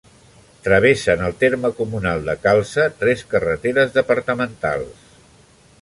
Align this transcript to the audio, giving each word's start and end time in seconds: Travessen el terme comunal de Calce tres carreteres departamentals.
Travessen 0.67 1.19
el 1.27 1.35
terme 1.43 1.71
comunal 1.81 2.25
de 2.31 2.35
Calce 2.47 2.87
tres 3.03 3.23
carreteres 3.35 3.97
departamentals. 3.99 5.07